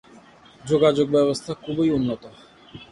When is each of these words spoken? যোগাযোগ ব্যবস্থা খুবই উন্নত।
যোগাযোগ 0.63 1.07
ব্যবস্থা 1.09 1.51
খুবই 1.63 1.89
উন্নত। 1.89 2.23